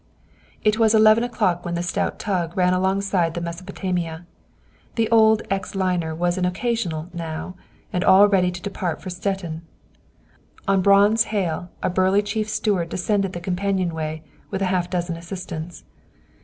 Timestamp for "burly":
11.91-12.23